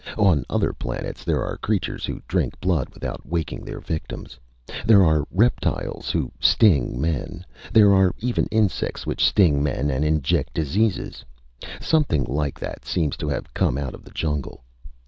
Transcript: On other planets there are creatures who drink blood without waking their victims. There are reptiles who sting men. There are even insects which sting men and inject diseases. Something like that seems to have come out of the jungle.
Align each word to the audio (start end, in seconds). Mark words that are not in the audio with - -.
On 0.17 0.43
other 0.49 0.73
planets 0.73 1.23
there 1.23 1.45
are 1.45 1.57
creatures 1.57 2.05
who 2.05 2.23
drink 2.27 2.59
blood 2.59 2.89
without 2.89 3.23
waking 3.23 3.63
their 3.63 3.79
victims. 3.79 4.39
There 4.83 5.03
are 5.05 5.27
reptiles 5.29 6.09
who 6.09 6.31
sting 6.39 6.99
men. 6.99 7.45
There 7.71 7.93
are 7.93 8.15
even 8.17 8.47
insects 8.47 9.05
which 9.05 9.23
sting 9.23 9.61
men 9.61 9.91
and 9.91 10.03
inject 10.03 10.55
diseases. 10.55 11.23
Something 11.79 12.23
like 12.23 12.59
that 12.59 12.83
seems 12.83 13.15
to 13.17 13.29
have 13.29 13.53
come 13.53 13.77
out 13.77 13.93
of 13.93 14.03
the 14.03 14.09
jungle. 14.09 14.63